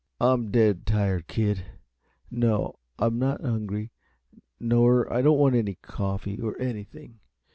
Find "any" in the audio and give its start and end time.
5.53-5.75